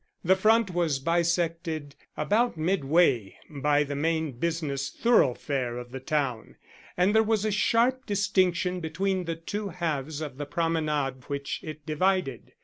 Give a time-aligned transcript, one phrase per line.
[0.23, 6.55] The front was bisected about midway by the main business thoroughfare of the town,
[6.97, 11.85] and there was a sharp distinction between the two halves of the promenade which it
[11.85, 12.53] divided.